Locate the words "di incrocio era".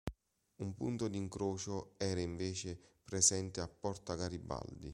1.07-2.21